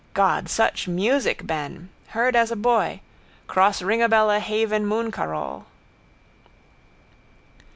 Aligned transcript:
God, 0.15 0.49
such 0.49 0.87
music, 0.87 1.45
Ben. 1.45 1.89
Heard 2.07 2.35
as 2.35 2.49
a 2.49 2.55
boy. 2.55 3.01
Cross 3.45 3.83
Ringabella 3.83 4.39
haven 4.39 4.83
mooncarole. 4.83 5.65